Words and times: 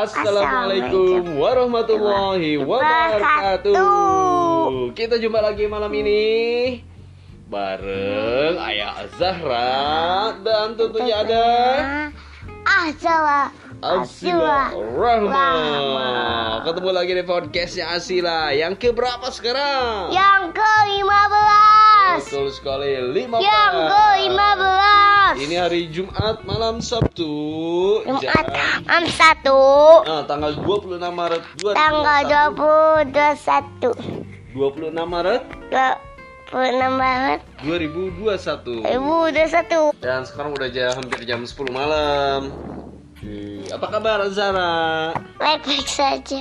Assalamualaikum 0.00 1.36
warahmatullahi 1.36 2.56
wabarakatuh. 2.56 3.76
Kita 4.96 5.20
jumpa 5.20 5.44
lagi 5.44 5.68
malam 5.68 5.92
ini 5.92 6.80
bareng 7.52 8.56
Ayah 8.56 9.04
Zahra 9.20 10.32
dan 10.40 10.72
tentunya 10.80 11.20
ada 11.20 11.44
Asala 12.64 13.52
Asila 13.84 14.72
Rahma. 14.72 15.50
Ketemu 16.64 16.90
lagi 16.96 17.12
di 17.20 17.24
podcastnya 17.28 17.92
Asila 17.92 18.56
yang 18.56 18.80
keberapa 18.80 19.28
sekarang? 19.28 20.16
Yang 20.16 20.56
ke-15 20.56 22.24
Betul 22.24 22.48
sekali 22.56 22.96
15 22.96 23.36
Yang 23.36 23.74
ke-15 23.84 25.09
Ini 25.32 25.56
hari 25.58 25.86
Jumat 25.88 26.42
malam 26.42 26.80
Sabtu. 26.80 27.30
Jumat. 28.02 28.22
Jam- 28.24 28.82
Am 28.84 29.04
1 29.04 30.02
Nah, 30.02 30.22
tanggal 30.24 30.52
26 30.56 30.98
Maret 31.08 31.42
2021 31.56 31.76
Tanggal 31.76 32.20
21 32.26 33.94
26 34.50 35.06
Maret 35.06 35.42
26 36.50 36.90
Maret 36.90 37.40
2021 37.62 38.82
2021 38.82 39.94
Dan 39.96 40.26
sekarang 40.26 40.50
udah 40.52 40.68
jam, 40.68 40.90
hampir 40.92 41.22
jam 41.22 41.40
10 41.40 41.70
malam. 41.70 42.50
Oke, 43.12 43.68
Apa 43.68 43.86
kabar 43.88 44.24
Zara? 44.28 45.12
Baik-baik 45.36 45.86
saja. 45.86 46.40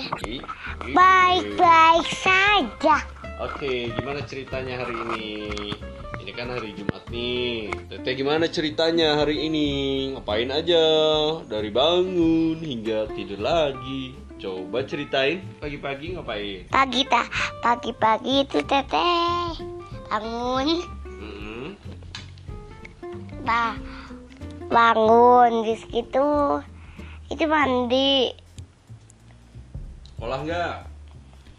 Baik-baik 0.90 2.08
saja. 2.10 2.96
Oke, 3.40 3.94
gimana 3.94 4.24
ceritanya 4.24 4.82
hari 4.82 4.96
ini? 4.98 5.28
Ini 6.30 6.38
kan 6.38 6.54
hari 6.54 6.78
Jumat 6.78 7.10
nih. 7.10 7.74
Teteh 7.90 8.14
gimana 8.14 8.46
ceritanya 8.46 9.18
hari 9.18 9.50
ini? 9.50 9.70
Ngapain 10.14 10.54
aja? 10.54 10.86
Dari 11.42 11.74
bangun 11.74 12.62
hingga 12.62 13.10
tidur 13.18 13.42
lagi. 13.42 14.14
Coba 14.38 14.86
ceritain 14.86 15.42
pagi-pagi 15.58 16.14
ngapain? 16.14 16.70
Pagi 16.70 17.02
ta 17.10 17.26
Pagi-pagi 17.66 18.46
itu 18.46 18.62
teteh 18.62 19.58
Bangun 20.06 20.86
Mm-mm. 21.18 21.74
Bah 23.42 23.74
Bangun 24.70 25.66
di 25.66 25.82
situ 25.82 26.30
Itu 27.34 27.44
mandi 27.50 28.30
Sekolah 30.14 30.46
nggak? 30.46 30.76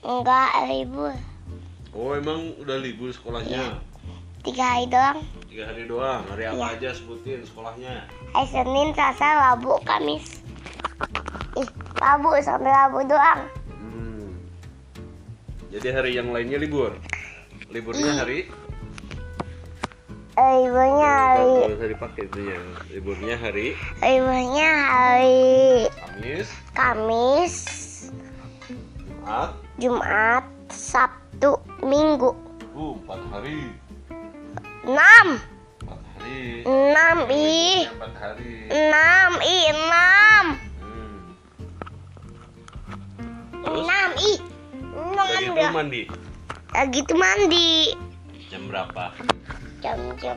Enggak 0.06 0.50
libur 0.70 1.18
Oh 1.90 2.14
emang 2.14 2.55
udah 2.62 2.78
libur 2.78 3.10
sekolahnya? 3.10 3.89
Tiga 4.41 4.64
hari 4.64 4.88
doang 4.88 5.19
Tiga 5.52 5.64
hari 5.69 5.83
doang. 5.84 6.22
Hari 6.33 6.44
apa 6.48 6.64
aja 6.78 6.96
sebutin 6.96 7.44
sekolahnya? 7.44 8.08
Hari 8.33 8.48
Senin, 8.48 8.96
Selasa, 8.96 9.28
Rabu, 9.52 9.77
Kamis 9.84 10.41
Ih, 11.60 11.69
Rabu 12.00 12.33
sampai 12.41 12.72
Rabu 12.72 13.05
doang 13.05 13.41
Hmm. 13.80 14.33
Jadi 15.68 15.88
hari 15.92 16.11
yang 16.16 16.33
lainnya 16.33 16.56
libur. 16.56 16.96
Liburnya 17.70 18.16
hari? 18.24 18.48
Eh, 20.41 20.55
Liburnya 20.64 21.12
hari 21.36 21.77
usah 21.77 21.88
dipakai 21.92 22.22
itu 22.27 22.41
ya. 22.48 22.61
Liburnya 22.96 23.36
hari 23.36 23.77
Liburnya 24.00 24.70
hari 24.88 25.44
Kamis, 25.92 26.48
Kamis, 26.72 27.55
Jumat, 29.20 29.50
Jumat, 29.77 30.44
Sabtu, 30.72 31.61
Minggu 31.84 32.33
Uh, 32.70 32.94
empat 33.02 33.20
hari. 33.34 33.74
Enam. 34.84 35.27
Enam 36.64 37.17
hari. 38.20 38.69
enam 38.69 39.31
enam. 39.41 40.45
Hmm. 40.81 41.19
Terus? 43.64 43.86
Enam 43.90 44.11
enam 44.95 45.27
udah 45.27 45.40
gitu 45.40 45.52
dah 45.57 45.73
mandi. 45.73 46.02
lagi 46.70 47.01
tuh 47.05 47.19
mandi. 47.19 47.96
Jam 48.51 48.67
berapa? 48.67 49.14
jam-jam 49.80 50.36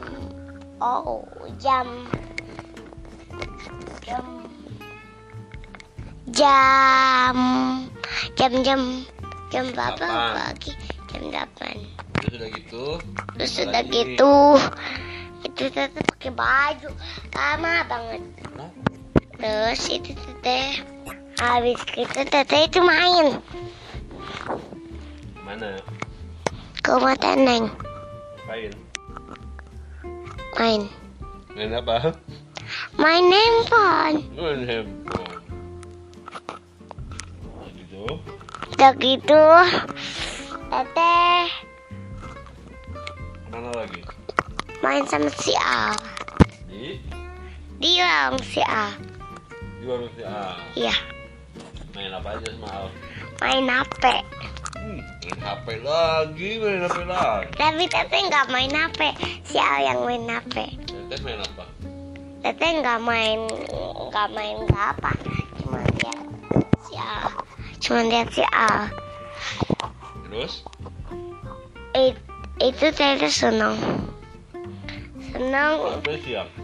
oh 0.80 1.24
jam. 1.59 1.88
Jam. 4.03 4.26
Jam. 6.32 7.38
Jam 8.36 8.53
jam. 8.64 8.82
Jam 9.52 9.66
berapa? 9.76 10.08
Pagi. 10.34 10.72
Jam 11.12 11.22
delapan. 11.30 11.76
Terus 12.20 12.34
udah 12.40 12.50
gitu. 12.56 12.84
Terus 13.38 13.54
udah 13.64 13.84
gitu. 13.88 14.36
Itu 15.44 15.64
teteh 15.70 16.04
pakai 16.08 16.32
baju. 16.32 16.90
Lama 17.36 17.74
banget. 17.90 18.22
Terus 19.38 19.82
itu 19.92 20.12
teteh 20.16 20.82
habis 21.38 21.80
itu 21.98 22.20
teteh 22.30 22.62
itu 22.70 22.80
main. 22.80 23.38
Mana? 25.44 25.78
ke 26.84 26.92
rumah 26.92 27.16
teneng 27.16 27.72
Ngapain? 28.44 28.76
main? 30.60 30.82
Main. 31.56 31.72
Apa? 31.80 32.12
main 33.00 33.24
handphone. 33.32 34.18
Main 34.36 34.62
handphone. 34.68 35.40
Nah, 37.56 37.70
gitu. 37.72 38.04
udah 38.76 38.92
gitu. 39.00 39.44
Teteh 40.68 41.48
Mana 43.53 43.69
lagi? 43.72 44.02
main 44.81 45.06
sama 45.06 45.31
si 45.31 45.56
A 45.56 45.96
Di 46.68 47.00
di 47.78 47.91
warung 47.96 48.41
si 48.41 48.59
A 48.59 48.91
di 49.80 49.86
warung 49.86 50.12
si 50.12 50.24
A. 50.24 50.59
iya 50.74 50.96
Main 51.94 52.12
apa 52.12 52.36
aja 52.36 52.47
sama 52.50 52.68
Al? 52.68 52.88
main 53.40 53.64
HP 53.64 54.03
Hmm, 54.75 55.00
main 55.00 55.40
HP 55.40 55.68
lagi, 55.80 56.50
main 56.59 56.81
HP 56.81 56.97
lagi. 57.06 57.47
tapi 57.56 57.84
teteh 57.88 58.22
nggak 58.25 58.47
main 58.50 58.74
HP 58.74 59.00
si 59.46 59.56
A 59.56 59.85
yang 59.85 60.03
main 60.03 60.25
HP 60.25 60.56
Teteh 60.84 61.20
main 61.22 61.40
apa? 61.40 61.64
teteh 62.44 62.72
nggak 62.81 63.00
main 63.00 63.40
nggak 64.09 64.28
main 64.34 64.58
nggak 64.66 64.85
apa 64.97 65.12
cuma 65.62 65.80
lihat 65.96 66.20
si 66.84 66.94
A 66.97 67.31
cuma 67.80 68.02
lihat 68.03 68.28
si 68.34 68.44
A 68.44 68.90
Terus? 70.25 70.66
It- 71.94 72.33
itu 72.63 72.96
teteh 72.96 73.28
senang 73.28 73.75
senang 75.35 76.00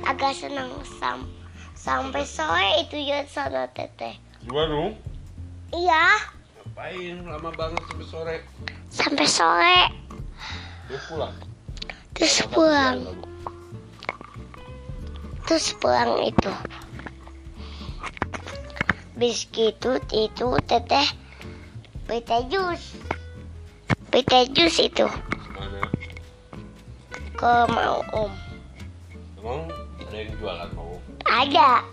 agak 0.07 0.31
senang 0.31 0.71
sam 0.87 1.27
sampai 1.75 2.23
sore 2.23 2.87
itu 2.87 2.95
ya 3.03 3.27
sana 3.27 3.67
teteh. 3.75 4.15
Di 4.39 4.47
warung? 4.47 4.95
iya. 5.75 6.23
Ngapain? 6.55 7.27
Lama 7.27 7.51
banget 7.51 7.83
sampai 7.83 8.07
sore? 8.07 8.35
sampai 8.87 9.27
sore. 9.27 9.79
Terus 10.87 11.03
pulang. 11.11 11.35
terus 12.15 12.37
pulang. 12.47 12.97
baru. 13.03 13.27
terus 15.51 15.67
pulang 15.83 16.11
itu. 16.23 16.53
Bis 19.19 19.43
gitu 19.51 19.99
itu 20.15 20.47
teteh 20.63 21.07
teh 22.07 22.41
jus. 22.47 22.95
Teh 24.15 24.47
jus 24.55 24.79
itu 24.79 25.11
Mana? 25.59 25.81
ke 27.35 27.53
mau 27.69 27.99
om 28.11 28.31
Emang 29.35 29.67
ada 29.99 30.15
yang 30.15 30.31
jualan 30.35 30.69
mau? 30.71 30.95
ada 31.23 31.83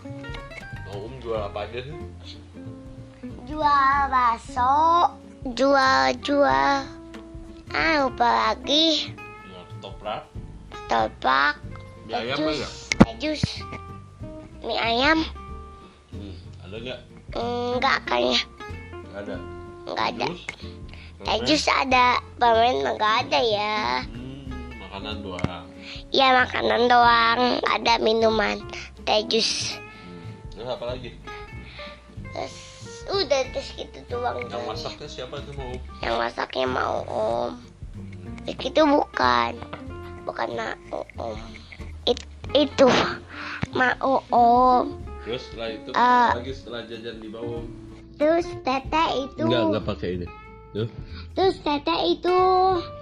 Mau 0.87 1.07
om 1.07 1.15
jual 1.19 1.39
apa 1.41 1.67
aja 1.67 1.81
sih? 1.83 1.99
jual 3.47 3.99
bakso 4.09 5.11
jual 5.53 6.03
jual 6.21 6.75
ah 7.69 7.93
lupa 8.01 8.27
lagi 8.51 9.11
Jual 9.43 9.63
ketoprak. 9.69 10.23
topak 10.87 11.55
Mie 12.07 12.15
ayam 12.17 12.39
ada? 12.39 12.69
jus 13.19 13.43
mie 14.61 14.75
ayam 14.77 15.19
Hmm, 16.11 16.35
ada 16.63 16.77
nggak? 16.77 17.01
enggak 17.35 17.99
kayaknya 18.07 18.41
Nggak 19.07 19.21
ada. 19.23 19.37
enggak 19.87 20.07
ada 20.13 20.27
Jus? 20.27 20.43
Teh 21.19 21.33
Permen? 21.35 21.47
jus 21.47 21.65
ada 21.67 22.07
permen 22.37 22.77
enggak 22.85 23.15
ada 23.25 23.41
ya 23.41 23.77
Hmm, 24.05 24.45
makanan 24.83 25.17
doang. 25.21 25.65
ya 26.11 26.27
makanan 26.37 26.83
doang 26.87 27.41
ada 27.65 27.93
minuman 27.99 28.61
teh 29.03 29.25
jus 29.27 29.77
Hmm. 29.77 30.33
Terus 30.53 30.69
apa 30.69 30.85
lagi? 30.87 31.11
terus 32.29 32.57
udah 33.09 33.43
terus 33.49 33.69
gitu 33.73 33.99
doang 34.09 34.37
Yang 34.39 34.51
doang. 34.53 34.67
masaknya 34.69 35.09
siapa 35.09 35.37
tuh 35.41 35.55
mau? 35.55 35.73
yang 36.01 36.17
masaknya 36.17 36.67
mau 36.67 36.97
om 37.07 37.53
itu 38.45 38.83
bukan 38.83 39.53
bukan 40.23 40.49
mau 40.53 41.01
om 41.17 41.39
It- 42.05 42.29
itu 42.53 42.87
mau 43.73 44.23
om 44.29 44.85
Terus 45.23 45.43
setelah 45.45 45.69
itu 45.73 45.91
apa 45.91 46.39
lagi 46.39 46.53
setelah 46.53 46.81
jajan 46.85 47.19
di 47.19 47.27
bawah. 47.27 47.63
terus 48.15 48.47
teteh 48.63 49.09
itu 49.25 49.43
Enggak, 49.43 49.63
enggak 49.67 49.85
pakai 49.85 50.09
ini. 50.15 50.27
Tuh, 50.71 50.89
terus 51.33 51.57
teteh 51.61 52.01
itu 52.11 52.37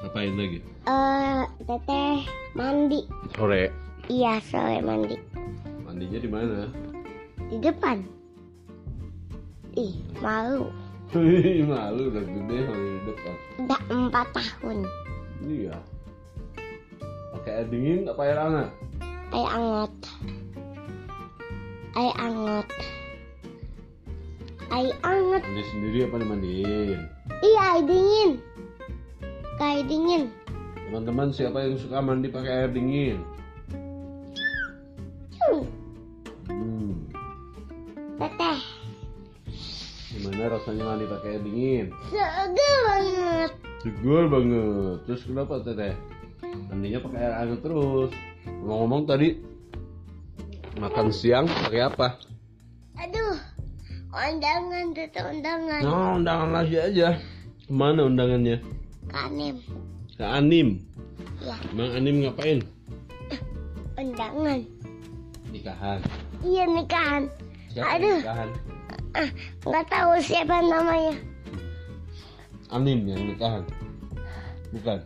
ngapain 0.00 0.34
lagi? 0.34 0.58
eh 0.84 1.43
teteh 1.61 2.22
mandi 2.52 3.00
Sore. 3.32 3.72
iya 4.06 4.38
sore 4.43 4.78
mandi 4.78 5.16
Mandinya 5.81 6.19
di 6.19 6.28
mana? 6.28 6.69
di 7.44 7.56
depan 7.58 8.05
ih 9.75 9.94
malu 10.19 10.70
Wih, 11.12 11.62
malu 11.62 12.11
udah 12.11 12.22
gede 12.22 12.58
malu 12.64 12.87
di 12.87 13.00
depan. 13.06 13.34
udah 13.61 13.81
empat 13.88 14.26
tahun 14.32 14.78
Iya. 15.40 15.76
Pakai 17.32 17.52
air 17.55 17.67
dingin 17.69 18.06
apa 18.06 18.20
air 18.22 18.38
hangat? 18.38 18.70
air 19.31 19.49
anget 19.50 19.94
air 21.94 22.14
anget 22.17 22.69
air 24.70 24.94
anget 25.02 25.43
Mandi 25.43 25.62
sendiri 25.70 25.99
apa 26.05 26.17
dimandiin? 26.19 27.00
Iya 27.42 27.62
air 27.75 27.84
dingin 27.88 28.31
kayak 29.56 29.84
dingin 29.88 30.25
Teman-teman 30.84 31.34
siapa 31.34 31.58
yang 31.64 31.75
suka 31.75 31.98
mandi 31.98 32.31
pakai 32.31 32.52
air 32.54 32.70
dingin? 32.70 33.19
Hmm, 35.42 35.62
Hmm. 36.46 36.92
teteh 38.14 38.58
Gimana 40.14 40.54
rasanya 40.54 40.84
mandi 40.86 41.04
pakai 41.10 41.28
air 41.34 41.42
dingin? 41.42 41.86
seger 42.14 42.78
banget 42.86 43.50
Segar 43.82 44.25
banget. 44.31 44.96
Terus 45.04 45.22
kenapa 45.26 45.54
teteh? 45.60 45.94
Mandinya 46.70 47.00
pakai 47.04 47.20
air 47.20 47.34
hangat 47.42 47.60
terus. 47.60 48.10
Ngomong-ngomong 48.46 49.02
tadi 49.04 49.28
makan 50.78 51.10
siang 51.10 51.44
pakai 51.44 51.81
apa? 51.84 52.16
Undangan 54.14 54.87
teteh 54.94 55.22
undangan 55.22 55.81
Nah, 55.82 56.14
undangan 56.14 56.50
lagi 56.55 56.76
aja. 56.78 57.08
Ke 57.61 57.72
mana 57.72 58.06
undangannya? 58.06 58.62
kanem 59.05 59.56
Ke 60.14 60.25
Anim. 60.25 60.78
ya 61.40 61.55
Emang 61.69 61.90
Anim 61.93 62.14
ngapain? 62.22 62.58
undangan 63.94 64.61
Nikahan. 65.50 66.00
iya 66.43 66.64
nikahan 66.66 67.22
Siapa 67.70 67.94
Aduh. 67.94 68.19
nikahan? 68.19 68.50
ah 69.14 69.28
nggak 69.62 69.87
tahu 69.87 70.12
siapa 70.20 70.56
namanya 70.60 71.14
Anim 72.69 73.06
yang 73.06 73.22
nikahan. 73.28 73.62
Bukan. 74.72 74.99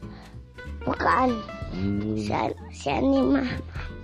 bukan 0.84 1.31
Hmm. 1.69 2.16
si, 2.16 2.32
si 2.72 2.88
Ani 2.88 3.20
mah 3.20 3.44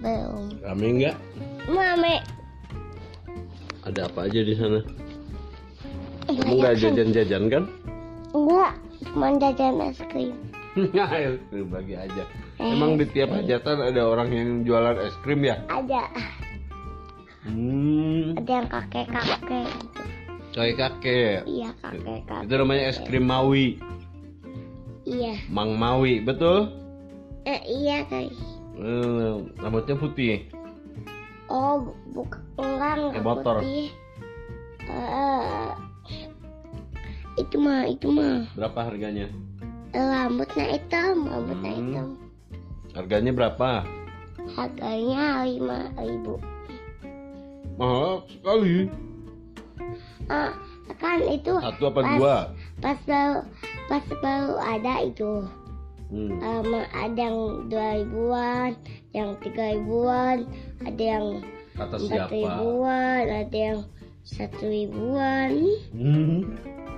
belum 0.05 0.53
Rame 0.61 0.85
enggak? 0.91 1.17
mame 1.65 2.21
Ada 3.85 4.09
apa 4.09 4.27
aja 4.27 4.41
di 4.41 4.55
sana? 4.55 4.81
Kamu 6.25 6.55
nggak 6.57 6.75
jajan-jajan 6.79 7.45
kan? 7.49 7.65
enggak 8.35 8.75
cuma 9.07 9.31
jajan 9.37 9.79
es 9.85 10.01
krim 10.09 10.35
es 11.15 11.39
krim 11.47 11.67
bagi 11.69 11.95
aja. 11.95 12.25
Emang 12.57 12.97
di 12.97 13.07
tiap 13.07 13.31
hajatan 13.31 13.79
ada 13.85 14.03
orang 14.03 14.29
yang 14.29 14.49
jualan 14.63 14.99
es 14.99 15.15
krim 15.21 15.41
ya? 15.41 15.61
ada 15.69 16.09
Hmm. 17.45 18.33
ada 18.35 18.53
yang 18.55 18.69
kakek 18.69 19.05
kakek 19.07 19.69
gitu 19.69 20.03
Kayak 20.51 20.75
kakek. 20.81 21.39
iya 21.45 21.69
kakek 21.77 22.25
kakek 22.25 22.49
Itu 22.49 22.55
namanya 22.57 22.83
es 22.89 22.99
krim 23.01 23.23
Mawi. 23.23 23.77
iya 25.05 25.37
Mang 25.47 25.77
Mawi, 25.77 26.19
betul? 26.19 26.73
eh, 27.45 27.61
iya 27.63 28.01
guys 28.05 28.33
Eh, 28.75 29.33
rambutnya 29.61 29.95
putih. 29.95 30.51
Oh 31.47 31.77
bukan 32.11 32.41
enggak 32.57 32.93
enggak 32.95 33.13
Kayak 33.13 33.25
motor. 33.25 33.55
putih 33.61 33.89
Eh, 34.85 35.69
itu 37.37 37.57
mah 37.57 37.83
itu 37.85 38.07
mah 38.07 38.45
Berapa 38.53 38.81
harganya? 38.85 39.27
rambutnya 39.91 40.65
hitam 40.71 41.25
rambutnya 41.25 41.71
Hmm. 41.71 41.81
hitam 41.81 42.09
Harganya 42.93 43.33
berapa? 43.33 43.71
harganya 44.55 45.25
lima 45.43 45.79
ribu 45.97 46.37
Mahal 47.75 48.23
sekali. 48.29 48.87
ah 50.27 50.53
kan 50.95 51.19
itu 51.25 51.53
Satu 51.59 51.83
apa 51.89 52.01
pas, 52.03 52.15
dua? 52.15 52.37
pas 52.79 52.99
baru 53.03 53.39
pas 53.89 54.05
baru 54.15 54.55
ada 54.59 54.95
itu 55.03 55.33
Hmm. 56.07 56.37
Em, 56.37 56.71
ada 56.93 57.17
yang 57.19 57.39
dua 57.67 57.87
ribuan 57.97 58.71
yang 59.15 59.39
tiga 59.41 59.73
ribuan 59.73 60.43
ada 60.83 60.99
yang 61.01 61.27
Kata 61.75 61.97
empat 61.97 62.07
siapa? 62.07 62.35
ribuan 62.35 63.25
ada 63.31 63.57
yang 63.57 63.81
satu 64.23 64.65
ribuan 64.65 65.51
Hmm. 65.95 66.39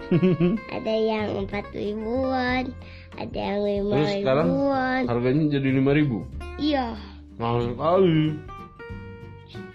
ada 0.76 0.92
yang 0.92 1.44
empat 1.44 1.66
ribuan 1.72 2.72
ada 3.16 3.36
yang 3.36 3.60
lima 3.60 3.94
Terus 3.94 4.12
sekarang 4.20 4.46
ribuan 4.48 5.02
harganya 5.06 5.44
jadi 5.52 5.68
5000 5.76 6.58
iya 6.58 6.86
Mahal 7.36 7.68
sekali. 7.68 8.20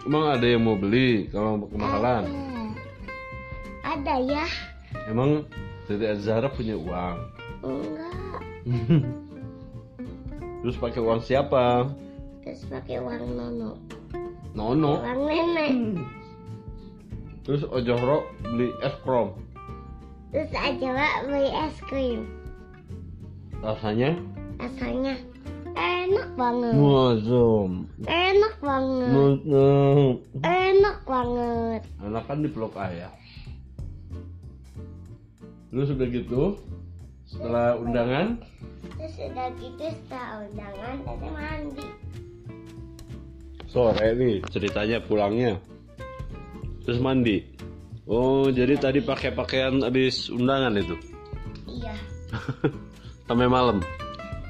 Emang 0.01 0.25
ada 0.27 0.41
yang 0.43 0.65
mau 0.65 0.73
beli 0.73 1.29
kalau 1.29 1.69
kemahalan? 1.69 2.25
ada 3.83 4.15
ya 4.17 4.45
Emang 5.05 5.45
Tete 5.85 6.09
Azhara 6.09 6.49
punya 6.49 6.73
uang? 6.73 7.17
enggak 7.61 8.41
Terus 10.61 10.77
pakai 10.77 11.01
uang 11.01 11.21
siapa? 11.21 11.89
Terus 12.41 12.61
pakai 12.67 12.97
uang 12.97 13.25
nono 13.33 13.71
Nono. 14.51 14.99
uang 14.99 15.21
nenek 15.25 15.73
Terus 17.41 17.65
Ojohro 17.65 18.21
beli 18.45 18.69
es 18.85 18.93
krom. 19.01 19.33
terus 20.29 20.53
aja 20.53 20.87
Pak, 20.93 21.15
beli 21.25 21.49
es 21.49 21.75
krim 21.85 22.21
Rasanya? 23.61 24.13
rasanya 24.57 25.15
enak 25.73 26.29
banget 26.35 26.73
Muazzam. 26.77 27.71
enak 28.05 28.55
banget 28.61 29.09
Muazzam. 29.09 30.07
enak 30.41 30.97
banget 31.03 31.81
Anak 31.97 32.23
kan 32.25 32.37
dipeluk 32.41 32.73
ayah. 32.77 33.13
Terus 35.71 35.87
udah 35.87 36.07
gitu, 36.11 36.43
setelah 37.23 37.79
undangan, 37.79 38.43
terus 38.99 39.15
udah 39.23 39.47
gitu 39.55 39.85
setelah 39.87 40.43
undangan 40.43 40.95
tadi 40.99 41.29
mandi 41.31 41.87
sore 43.71 44.11
nih 44.13 44.43
ceritanya 44.51 44.99
pulangnya. 44.99 45.55
Terus 46.83 46.99
mandi. 46.99 47.39
Oh, 48.03 48.51
jadi 48.51 48.75
tadi 48.75 48.99
pakai 48.99 49.31
pakaian 49.31 49.79
habis 49.79 50.27
undangan 50.27 50.75
itu. 50.75 50.95
iya 51.71 51.95
Sampai 53.27 53.47
malam. 53.47 53.79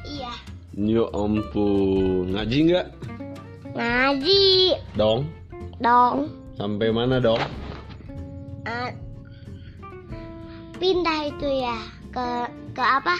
iya 0.08 0.34
Ya 0.74 1.04
ampun. 1.14 2.34
Ngaji 2.34 2.58
nggak? 2.68 2.88
ngaji 3.72 4.76
Dong. 4.98 5.30
dong 5.80 6.28
Sampai 6.58 6.92
mana 6.92 7.22
dong? 7.22 7.40
Ah, 8.64 8.92
pindah 10.76 11.20
itu 11.28 11.48
ya 11.62 11.78
ke 12.12 12.26
ke 12.74 12.84
apa 12.84 13.16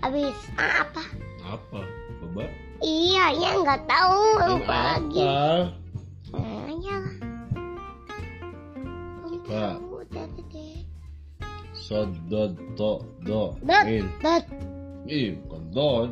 habis 0.00 0.36
apa 0.56 1.02
Apa? 1.44 1.80
Coba. 2.20 2.44
iya 2.80 3.34
ya 3.36 3.50
nggak 3.58 3.84
tahu 3.84 4.20
lupa 4.56 4.99
Sodod 11.90 12.54
to 12.78 13.02
do. 13.26 13.50
dot 13.66 13.82
In. 13.90 14.06
dot 14.22 14.46
Ih, 15.10 15.34
bukan 15.42 15.62
dod. 15.74 16.10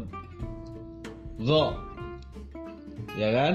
Zo. 1.39 1.71
Ya 3.15 3.31
kan? 3.31 3.55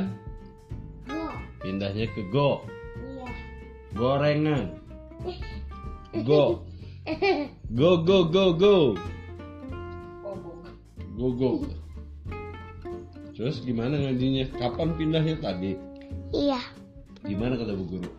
go 1.03 1.19
Pindahnya 1.59 2.07
ke 2.15 2.23
go. 2.31 2.63
iya 2.95 3.27
Gorengan. 3.91 4.79
Go. 6.23 6.63
Go 7.75 7.91
go 8.07 8.23
go 8.31 8.55
go. 8.55 8.95
Go 11.19 11.27
go. 11.35 11.51
Terus 13.35 13.59
gimana 13.67 13.99
ngajinya? 13.99 14.47
Kapan 14.55 14.95
pindahnya 14.95 15.35
tadi? 15.43 15.75
iya 16.31 16.61
Gimana 17.27 17.59
kata 17.59 17.75
bu 17.75 17.83
guru? 17.99 18.09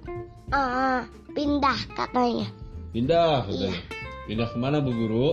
ah 0.52 1.08
pindah 1.32 1.78
katanya 1.96 2.46
Pindah 2.94 3.42
katanya. 3.42 3.74
Pindah 4.30 4.48
ke 4.48 4.56
mana 4.56 4.78
bu 4.78 4.94
guru? 4.94 5.28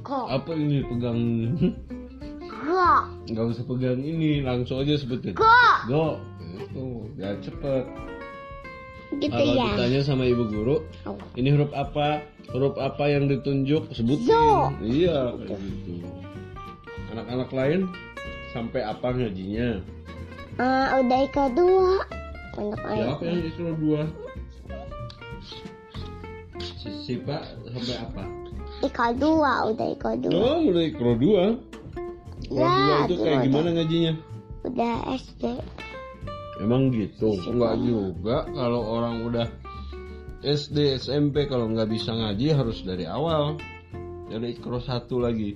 go 0.00 0.24
Apa 0.32 0.56
ini 0.56 0.80
pegang? 0.80 1.20
go 2.48 2.88
Nggak 3.28 3.44
usah 3.52 3.64
pegang 3.68 4.00
ini, 4.00 4.40
langsung 4.40 4.80
aja 4.80 4.96
sebutin. 4.96 5.36
go 5.36 5.44
Go. 5.86 6.06
Itu, 6.56 6.84
biar 7.14 7.36
cepet. 7.44 7.84
gitu 9.20 9.32
Kalau 9.32 9.54
ya 9.54 9.66
ditanya 9.76 10.00
sama 10.02 10.24
ibu 10.24 10.48
guru, 10.48 10.82
Oh. 11.04 11.14
ini 11.36 11.52
huruf 11.52 11.70
apa? 11.76 12.24
Huruf 12.50 12.74
apa 12.76 13.06
yang 13.06 13.28
ditunjuk? 13.28 13.92
Sebutin. 13.92 14.24
Zo. 14.32 14.72
Iya, 14.80 15.36
kayak 15.36 15.60
gitu. 15.62 16.00
Anak-anak 17.12 17.50
lain 17.52 17.80
sampai 18.50 18.82
apa 18.82 19.14
ngajinya? 19.14 19.78
Ah, 20.56 20.96
udah 21.00 21.22
kedua 21.28 22.02
anak 22.56 22.80
ayah 22.90 23.04
Siapa 23.16 23.24
yang 23.28 23.42
ikro 23.44 23.70
dua? 23.76 24.00
Si, 26.60 26.88
si 27.04 27.14
Pak 27.20 27.42
sampai 27.70 27.96
apa? 28.00 28.22
Ika 28.84 29.06
dua 29.16 29.52
udah 29.72 29.86
Ika 29.96 30.12
dua 30.20 30.40
Oh, 30.40 30.58
udah 30.64 30.82
ikro 30.84 31.12
dua. 31.16 31.44
Ya, 32.52 32.68
dua 32.68 32.96
itu 33.08 33.14
kayak 33.20 33.38
gimana? 33.44 33.44
gimana 33.44 33.68
ngajinya? 33.80 34.14
udah 34.66 34.94
SD 35.14 35.44
Emang 36.56 36.88
gitu? 36.90 37.36
Enggak 37.46 37.76
juga 37.84 38.36
kalau 38.50 38.82
orang 38.96 39.28
udah 39.28 39.46
SD, 40.40 40.96
SMP 40.96 41.48
kalau 41.48 41.68
nggak 41.68 41.90
bisa 41.90 42.16
ngaji 42.16 42.54
harus 42.56 42.80
dari 42.80 43.04
awal. 43.04 43.60
Dari 44.26 44.56
ikro 44.56 44.80
satu 44.82 45.20
lagi. 45.20 45.54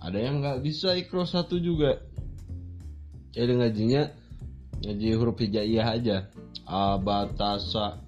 Ada 0.00 0.18
yang 0.18 0.40
nggak 0.40 0.64
bisa 0.64 0.96
ikro 0.96 1.28
satu 1.28 1.60
juga. 1.60 2.00
Jadi 3.36 3.52
ngajinya 3.60 4.17
ngaji 4.82 5.08
huruf 5.14 5.36
hijaiyah 5.38 5.88
aja. 5.98 6.16
Abatasa. 6.68 7.98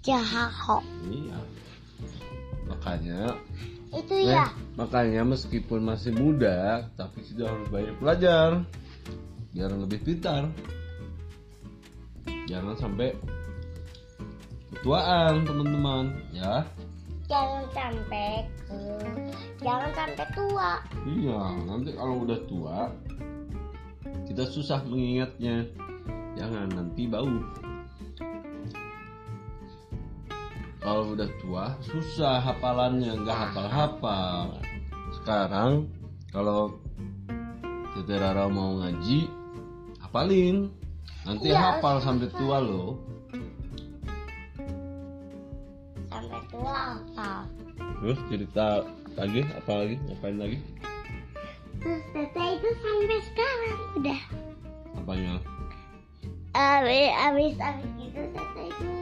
Jahaho. 0.00 0.80
Iya. 1.06 1.38
Makanya 2.66 3.36
Itu 3.90 4.14
Eh, 4.14 4.30
ya. 4.30 4.46
makanya 4.78 5.26
meskipun 5.26 5.82
masih 5.82 6.14
muda, 6.14 6.86
tapi 6.94 7.26
sudah 7.26 7.50
harus 7.50 7.66
banyak 7.74 7.96
belajar 7.98 8.62
biar 9.50 9.74
lebih 9.74 9.98
pintar. 10.06 10.46
Jangan 12.46 12.78
sampai 12.78 13.10
ketuaan 14.70 15.42
teman-teman, 15.42 16.22
ya. 16.30 16.62
Jangan 17.26 17.66
sampai 17.74 18.46
ke 18.62 18.78
jangan 19.58 19.90
sampai 19.90 20.26
tua. 20.38 20.70
Iya, 21.10 21.42
nanti 21.66 21.90
kalau 21.98 22.14
udah 22.22 22.38
tua 22.46 22.78
kita 24.30 24.46
susah 24.46 24.86
mengingatnya. 24.86 25.66
Jangan 26.38 26.70
nanti 26.70 27.10
bau. 27.10 27.26
Kalau 30.78 31.12
udah 31.12 31.28
tua 31.42 31.74
susah 31.82 32.38
hafalannya, 32.38 33.26
nggak 33.26 33.38
hafal-hafal. 33.50 34.62
Sekarang 35.18 35.90
kalau 36.30 36.78
Rara 38.10 38.46
mau 38.46 38.78
ngaji, 38.80 39.26
hafalin. 39.98 40.70
Nanti 41.26 41.52
Iya, 41.52 41.78
hafal 41.78 42.00
sampai 42.00 42.30
tua 42.32 42.58
loh. 42.62 42.96
Sampai 46.08 46.40
tua 46.48 46.74
apa? 46.96 47.44
Terus 48.00 48.18
cerita 48.32 48.66
lagi, 49.18 49.42
apa 49.42 49.72
lagi? 49.84 49.94
Ngapain 50.06 50.38
lagi? 50.38 50.58
Terus 51.80 52.04
tete 52.12 52.44
itu 52.60 52.68
sampai 52.84 53.20
sekarang 53.24 53.78
udah. 53.96 54.20
Apanya? 55.00 55.34
Abis 56.52 57.08
abis 57.16 57.56
abis 57.56 57.92
itu 58.04 58.22
tete 58.36 58.62
itu 58.68 58.92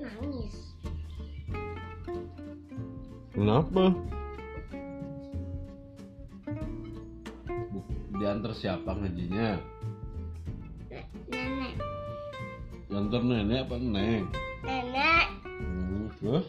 nangis. 0.00 0.56
Kenapa? 3.36 3.84
Diantar 8.18 8.52
siapa 8.56 8.90
ngajinya? 8.96 9.60
Nenek, 11.28 11.74
Diantar 12.88 13.22
nenek 13.22 13.60
apa 13.68 13.76
neng? 13.76 14.24
nenek. 14.64 15.26
Hmm, 15.44 16.08
terus? 16.18 16.46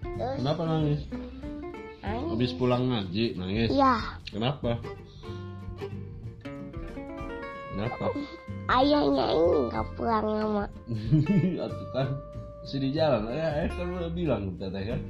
Terus 0.00 0.36
Kenapa 0.38 0.62
nangis? 0.62 1.02
Nangis. 2.10 2.30
Habis 2.34 2.52
pulang 2.58 2.82
ngaji 2.90 3.24
nangis. 3.38 3.70
Iya, 3.70 3.94
Kenapa? 4.30 4.70
Kenapa? 7.70 8.06
ayahnya 8.70 9.26
ini 9.34 9.58
nggak 9.70 9.86
pulang 9.98 10.26
sama. 10.26 10.64
Atuh 11.64 11.88
kan 11.94 12.08
masih 12.62 12.78
di 12.82 12.90
jalan. 12.94 13.26
Eh, 13.30 13.66
eh 13.66 13.68
kan 13.72 13.86
udah 13.88 14.12
bilang 14.14 14.42
teteh 14.58 14.94
kan? 14.94 15.00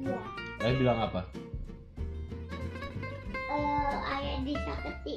Iya. 0.00 0.18
Eh 0.62 0.72
bilang 0.78 0.98
apa? 1.04 1.20
Eh, 3.52 3.96
ayah 4.16 4.36
disakiti. 4.40 5.14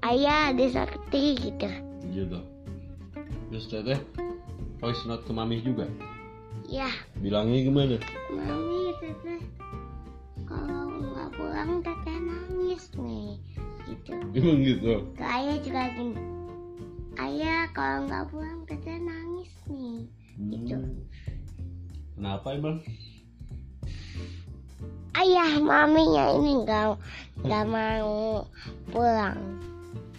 Ayah 0.00 0.44
disakiti 0.56 1.24
gitu. 1.38 1.70
Gitu. 2.10 2.40
Terus 3.50 3.66
teteh 3.70 3.98
voice 4.80 5.04
note 5.04 5.22
ke 5.28 5.32
mami 5.32 5.60
juga. 5.60 5.86
Ya, 6.66 6.90
Bilangnya 7.20 7.60
gimana? 7.62 7.96
mami 8.32 8.96
teteh 8.98 9.42
kalau 10.48 10.90
nggak 10.90 11.28
pulang 11.36 11.84
teteh 11.84 12.16
nangis 12.18 12.84
nih, 12.96 13.38
gitu. 13.86 14.12
Emang 14.34 14.58
gitu. 14.66 14.92
Ke 15.14 15.24
ayah 15.24 15.56
juga 15.62 15.82
gini. 15.94 16.16
Ayah 17.20 17.68
kalau 17.76 18.08
nggak 18.08 18.24
pulang 18.32 18.58
teteh 18.66 18.98
nangis 18.98 19.52
nih. 19.68 20.08
Gitu. 20.40 20.74
Hmm. 20.74 20.96
Kenapa 22.16 22.48
emang? 22.56 22.76
Ayah 25.10 25.50
maminya 25.60 26.24
ini 26.38 26.64
nggak 26.64 26.86
nggak 27.44 27.64
mau 27.66 28.46
pulang. 28.94 29.36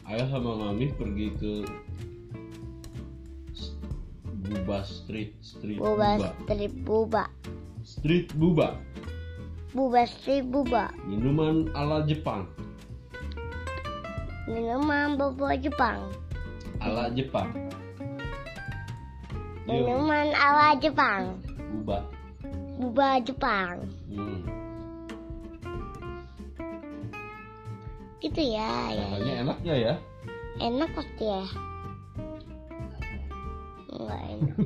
Ayah 0.05 0.27
sama 0.27 0.51
mami 0.53 0.91
pergi 0.93 1.27
ke 1.39 1.53
Buba 4.51 4.83
Street 4.83 5.31
Street 5.39 5.79
Buba 5.79 6.19
Buba 6.19 6.29
strip 6.43 6.73
buba, 6.83 7.23
Street 7.87 8.27
Buba 8.35 8.67
buba 9.71 10.03
strip 10.03 10.43
buba. 10.51 10.91
minuman 11.07 11.71
ala 11.71 12.03
Jepang 12.03 12.43
Minuman 14.43 15.15
bobo 15.15 15.47
Jepang. 15.55 16.11
ala 16.83 17.07
Jepang 17.15 17.47
Minuman 19.63 20.35
ala 20.35 20.75
Jepang. 20.75 21.39
Buba 21.71 22.03
Buba 22.75 23.23
Jepang. 23.23 23.87
hmm. 24.11 24.41
Gitu 28.19 28.41
ya, 28.53 28.91
ya. 28.91 29.05
Rasanya 29.07 29.33
enak 29.47 29.57
gak 29.63 29.79
ya? 29.79 29.93
Enak 30.59 30.89
pasti 30.93 31.25
ya. 31.25 31.41
Enggak 34.01 34.21
enak. 34.33 34.57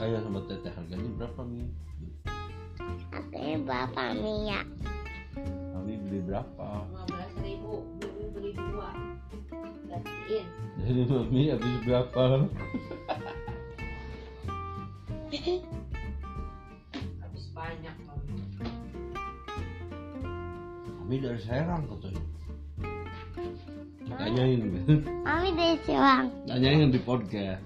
Tanya 0.00 0.18
sama 0.24 0.40
teteh 0.48 0.72
harganya 0.72 1.10
berapa 1.20 1.40
nih? 1.44 1.68
Harganya 3.12 3.56
berapa 3.68 4.02
nih 4.16 4.38
ya? 4.48 4.60
Mami 5.76 5.94
beli 6.00 6.20
berapa? 6.24 6.68
15 7.12 7.44
ribu 7.44 7.84
beli 8.00 8.24
beli 8.32 8.50
dua 8.56 8.90
gantiin 9.86 10.46
Jadi 10.80 11.00
mami 11.04 11.52
habis 11.52 11.74
berapa? 11.84 12.22
habis 17.20 17.46
banyak 17.54 17.96
mami 18.08 18.34
Mami 20.98 21.16
dari 21.20 21.40
Serang 21.44 21.84
katanya 21.86 22.09
Tanyain 24.20 24.60
Mami 25.24 25.50
dari 25.56 25.76
Sewang. 25.88 26.28
Tanyain 26.44 26.92
di 26.92 27.00
podcast 27.00 27.64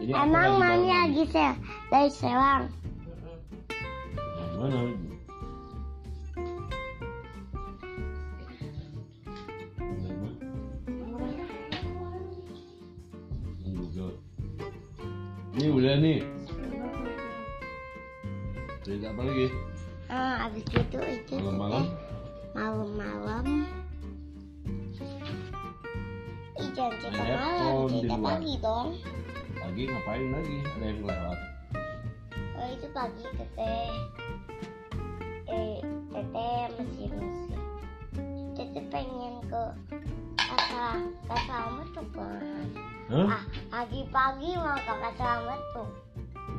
Jadi 0.00 0.12
Emang 0.16 0.56
mami 0.56 0.88
lagi 0.88 1.24
se 1.28 1.46
dari 1.92 2.08
Sewang. 2.08 2.72
Yang 4.40 4.56
mana? 4.56 4.80
Ini 15.58 15.68
udah 15.74 15.94
nih. 15.98 16.18
Cerita 18.86 19.12
apa 19.12 19.22
lagi? 19.26 19.46
Ah, 20.08 20.48
habis 20.48 20.64
itu 20.64 20.80
itu 21.04 21.34
Malam-malam? 21.36 21.84
malam-malam. 22.56 23.44
Jangan 26.78 26.94
cerita 27.02 27.18
Main 27.18 27.34
malam, 27.34 27.90
cerita 27.90 28.16
pagi 28.22 28.54
dong. 28.62 28.88
Pagi 29.58 29.82
ngapain 29.90 30.28
lagi? 30.30 30.56
Ada 30.62 30.84
yang 30.86 31.00
lewat. 31.02 31.38
Oh, 32.58 32.68
itu 32.70 32.86
pagi 32.94 33.24
teteh. 33.34 33.90
Eh, 35.50 35.78
teteh 36.14 36.60
masih 36.78 37.06
masih. 37.18 37.58
Teteh 38.54 38.84
pengen 38.94 39.34
ke 39.50 39.64
kata 40.38 40.88
kata 41.26 41.58
tuh 41.98 42.06
kan. 42.14 42.66
Hah? 43.10 43.26
Ah, 43.26 43.42
pagi-pagi 43.74 44.50
mau 44.54 44.78
ke 44.78 44.94
kata 45.02 45.30
tuh. 45.74 45.88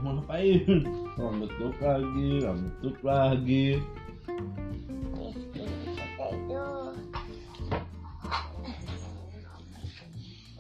Mau 0.04 0.20
ngapain? 0.20 0.84
Rambut 1.16 1.52
tuk 1.56 1.76
lagi, 1.80 2.30
rambut 2.44 2.74
tuk 2.84 2.98
lagi. 3.08 3.80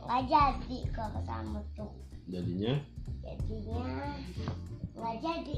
Nggak 0.09 0.25
jadi 0.25 0.77
ke 0.89 1.03
kata 1.05 1.37
tuh. 1.77 1.93
Jadinya 2.25 2.81
Jadinya 3.21 4.09
nggak 4.97 5.15
jadi. 5.21 5.57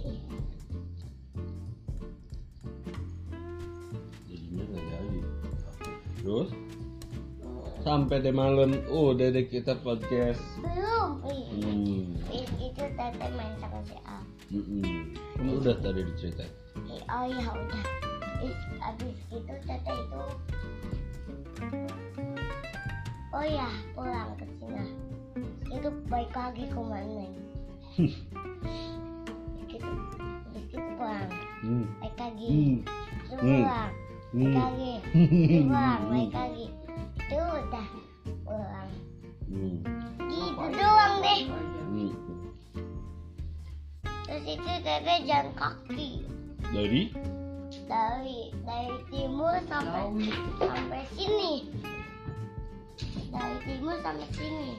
jadinya 4.27 4.63
nggak 4.67 4.83
jadi. 4.91 5.19
Terus? 6.19 6.49
Sampai 7.87 8.19
deh 8.19 8.35
malam. 8.35 8.75
Oh, 8.91 9.15
dede 9.15 9.47
kita 9.47 9.79
podcast. 9.87 10.43
Belum. 10.59 11.23
Hmm. 11.23 12.11
Itu 12.59 12.83
tete 12.91 13.27
main 13.31 13.55
sama 13.63 13.79
si 13.87 13.95
A. 14.03 14.19
Mm-mm. 14.51 15.15
Kamu 15.39 15.63
udah 15.63 15.79
tadi 15.79 16.03
diceritain. 16.11 16.51
Oh 17.07 17.23
ya 17.23 17.47
udah. 17.55 17.85
Abis 18.83 19.15
itu 19.31 19.53
tete 19.63 19.93
itu. 19.95 20.23
Oh 23.41 23.49
ya 23.49 23.65
pulang 23.97 24.37
ke 24.37 24.45
sini. 24.61 24.85
Itu 25.73 25.89
baik 26.13 26.29
lagi 26.29 26.69
ke 26.69 26.77
mana? 26.77 27.25
Gitu, 29.65 29.81
abis 29.81 30.65
itu 30.69 30.77
pulang. 30.93 31.25
Hmm. 31.65 31.89
Baik 32.05 32.15
lagi. 32.21 32.47
Hmm. 32.53 32.77
Itu 33.25 33.33
Hmm. 33.41 33.65
pulang. 33.65 33.91
Baik 34.29 34.45
Hmm. 34.45 34.61
lagi. 34.61 34.93
Itu 35.49 35.59
pulang. 35.65 36.01
Baik 36.13 36.31
lagi. 36.37 36.65
Itu 37.17 37.37
udah 37.41 37.87
pulang. 38.45 38.89
Hmm. 39.49 39.75
Gitu 40.29 40.65
doang 40.77 41.13
deh. 41.25 41.41
Hmm. 41.49 42.11
Terus 44.29 44.45
itu 44.45 44.71
tete 44.85 45.15
jalan 45.25 45.49
kaki. 45.57 46.09
Dari? 46.69 47.03
dari 47.91 48.51
dari 48.63 48.95
timur 49.11 49.51
sampai 49.67 50.11
sampai 50.59 51.03
sini 51.11 51.67
dari 53.31 53.57
timur 53.65 53.95
sampai 54.03 54.27
sini 54.35 54.69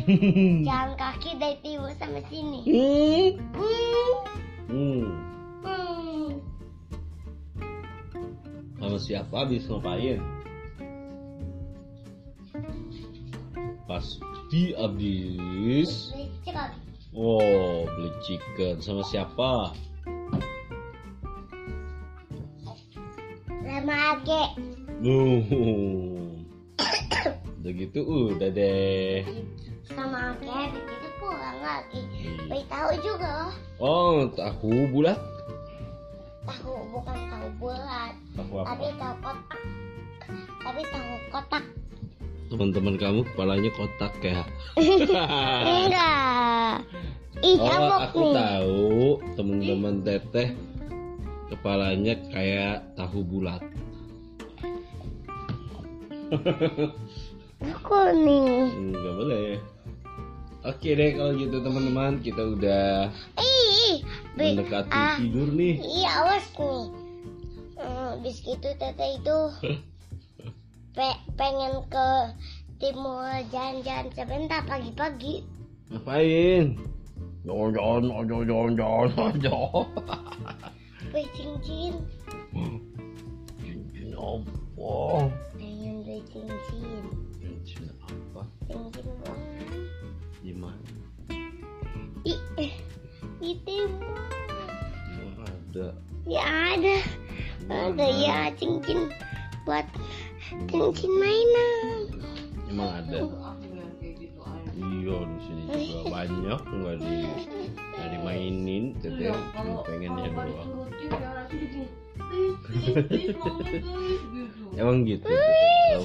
jalan 0.68 0.94
kaki 0.96 1.30
dari 1.36 1.56
timur 1.60 1.92
sampai 1.98 2.22
sini 2.30 2.60
Hmm. 2.64 3.28
hmm, 3.56 4.12
Hmm. 4.70 5.06
hmm. 5.66 6.28
Sama 8.80 8.96
siapa 8.96 9.44
habis 9.44 9.68
ngapain? 9.68 10.24
Pasti 13.84 14.72
habis. 14.72 16.16
Oh, 17.12 17.84
beli 17.84 18.10
chicken 18.24 18.80
sama 18.80 19.04
siapa? 19.04 19.76
sama 23.80 23.96
ake 24.16 24.42
Nuh. 25.00 25.40
Udah 27.60 27.72
gitu 27.72 28.00
udah 28.30 28.48
deh. 28.50 29.24
sama 29.90 30.32
ake 30.32 30.46
habis 30.46 30.86
itu 30.86 31.08
pulang 31.18 31.58
lagi 31.60 32.00
Bayi 32.46 32.62
tahu 32.70 32.90
juga 33.02 33.50
Oh, 33.76 34.28
tahu 34.30 34.86
bulat. 34.88 35.18
tahu 36.46 36.72
bukan 36.88 37.16
tahu 37.26 37.46
bulat 37.58 38.14
Tahu 38.32 38.54
tapi 38.62 38.86
apa? 38.86 38.96
tahu 38.96 39.14
kotak 39.20 39.60
tapi 40.60 40.80
tahu 40.86 41.12
kotak 41.28 41.64
Teman-teman 42.46 42.94
kamu 42.96 43.20
kepalanya 43.26 43.70
kotak 43.72 44.12
ya. 44.20 44.42
enggak 45.80 46.76
ih 47.40 47.56
Oh, 47.56 47.88
aku 47.98 48.18
nih 48.20 48.32
tahu 48.36 48.88
teman-teman 49.34 49.94
teteh 50.02 50.48
kepalanya 51.46 52.14
kayak 52.28 52.84
tahu 52.94 53.20
bulat. 53.22 53.58
Kuning 57.82 58.46
Enggak 58.70 59.14
boleh. 59.14 59.50
Oke 60.60 60.92
deh 60.92 61.16
kalau 61.16 61.32
gitu 61.40 61.56
teman-teman 61.64 62.20
kita 62.20 62.42
udah 62.44 63.08
ih 63.40 64.04
mendekati 64.36 64.92
ah, 64.92 65.16
tidur 65.16 65.48
nih. 65.56 65.80
iya 65.80 66.20
awas 66.20 66.44
nih 66.52 66.84
hmm, 67.80 68.20
bis 68.20 68.44
gitu 68.44 68.68
tete 68.76 69.06
itu 69.16 69.38
pe- 70.96 71.20
pengen 71.40 71.80
ke 71.88 72.08
timur 72.76 73.24
jalan-jalan 73.48 74.12
sebentar 74.12 74.60
pagi-pagi 74.68 75.44
Ngapain? 75.90 76.76
Jalan-jalan, 77.40 78.04
jalan-jalan, 78.28 78.72
jalan-jalan. 78.76 79.88
beli 81.08 81.24
cincin 81.34 81.94
Cincin 83.64 84.08
apa? 84.12 84.92
Beli 86.10 86.26
cincin 86.26 87.06
Cincin 87.38 87.86
apa? 88.02 88.42
cincin 88.66 89.06
uang 89.22 89.38
Gimana? 90.42 90.90
ih 92.26 92.40
eh, 92.58 92.74
di 93.38 93.54
timur 93.62 94.18
ada. 95.38 95.94
ya 96.26 96.42
ada 96.74 96.98
ada 97.70 98.06
ya 98.10 98.50
cincin 98.58 99.14
buat 99.62 99.86
cincin 100.66 101.14
mainan 101.14 102.10
Emang 102.66 102.90
ada. 103.02 103.18
Iya 104.80 105.16
di 105.26 105.38
sini 105.46 105.62
juga 105.66 106.10
banyak 106.10 106.60
nggak 106.70 106.96
di 107.02 107.16
nggak 107.98 108.08
dimainin, 108.14 108.84
Iya, 109.02 109.34
cuma 109.58 109.82
pengennya 109.82 110.30
doang. 110.30 110.70
Emang 114.80 115.02
gitu, 115.02 115.26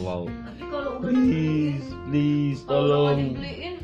mau. 0.02 0.24
Tapi 0.26 0.64
kalau 0.68 0.92
udah 0.98 1.08
Please, 1.08 1.88
please, 2.08 2.60
kalau 2.64 2.82
nggak 2.82 2.92
tolong. 2.92 3.18
dibeliin, 3.22 3.76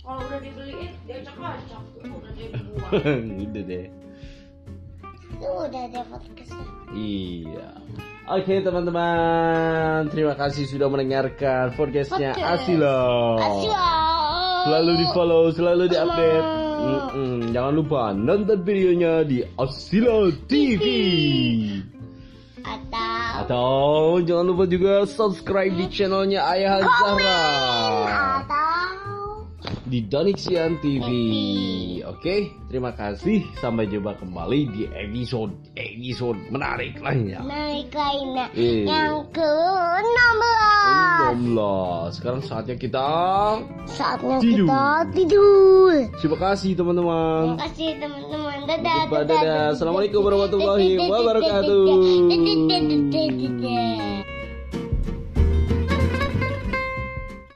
kalau 0.00 0.20
udah 0.22 0.38
dibeliin 0.40 0.90
dia 1.04 1.16
acak-acak, 1.20 1.82
udah 2.04 2.30
dia 2.32 2.48
buang. 2.54 3.24
Udah 3.48 3.62
deh. 3.64 3.86
itu 5.38 5.46
udah 5.46 5.82
ada 5.86 6.00
podcastnya 6.10 6.66
Iya. 6.90 7.68
Oke 8.28 8.54
teman-teman, 8.60 10.10
terima 10.10 10.34
kasih 10.34 10.66
sudah 10.66 10.90
mendengarkan 10.90 11.72
podcastnya 11.72 12.34
Podcast. 12.34 12.60
Asilo. 12.66 13.00
Aswa. 13.38 13.88
Selalu 14.66 14.92
di 14.98 15.06
follow, 15.14 15.44
selalu 15.48 15.84
di 15.88 15.96
update. 15.96 16.48
Mm-mm. 16.78 17.38
Jangan 17.50 17.72
lupa 17.72 18.12
nonton 18.12 18.58
videonya 18.62 19.24
di 19.24 19.40
Asilo 19.56 20.28
TV. 20.44 20.84
Atau 22.60 23.38
Atau 23.38 23.86
jangan 24.22 24.46
lupa 24.46 24.64
juga 24.64 25.04
subscribe 25.04 25.72
di 25.72 25.86
channelnya 25.88 26.42
Ayah 26.44 26.82
Zahra 26.82 27.40
atau 28.42 28.66
di 29.84 30.04
Donixian 30.04 30.76
TV. 30.84 31.08
Oke, 32.04 32.52
terima 32.68 32.92
kasih. 32.92 33.40
Sampai 33.56 33.88
jumpa 33.88 34.16
kembali 34.16 34.60
di 34.68 34.82
episode 34.86 35.52
episode 35.72 36.36
menarik 36.48 37.00
lainnya. 37.00 37.40
naik 37.40 37.88
lainnya 37.90 38.52
Iya. 38.52 38.84
yang 38.84 39.16
ke 39.32 39.48
16 39.48 41.40
16. 41.40 42.16
Sekarang 42.16 42.40
saatnya 42.40 42.76
kita 42.76 43.08
saatnya 43.86 44.36
Tidur. 44.40 44.64
kita 44.64 44.84
tidur 45.12 45.92
Terima 46.16 46.38
kasih 46.38 46.70
teman-teman. 46.74 47.40
terima 47.48 47.64
kasih 47.66 47.88
teman-teman 47.98 48.47
dadah 48.68 49.08
Jumpa, 49.08 49.24
dadah. 49.24 49.60
Assalamualaikum 49.72 50.20
warahmatullahi 50.20 51.00
wabarakatuh. 51.00 51.84
dadah 52.28 54.12